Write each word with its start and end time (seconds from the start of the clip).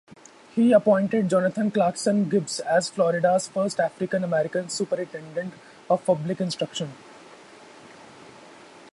He 0.55 0.71
appointed 0.71 1.29
Jonathan 1.29 1.69
Clarkson 1.69 2.27
Gibbs 2.27 2.59
as 2.61 2.89
Florida's 2.89 3.47
first 3.47 3.79
African 3.79 4.23
American 4.23 4.67
Superintendent 4.67 5.53
of 5.91 6.03
Public 6.07 6.41
Instruction. 6.41 6.91